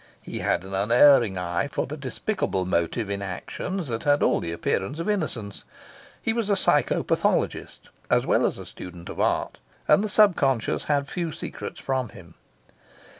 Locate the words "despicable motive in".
1.95-3.21